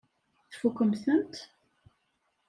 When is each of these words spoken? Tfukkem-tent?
Tfukkem-tent? 0.51 1.35